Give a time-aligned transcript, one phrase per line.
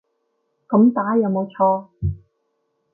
[0.67, 1.89] 噉打有冇錯